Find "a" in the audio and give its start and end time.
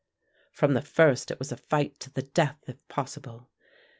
1.51-1.55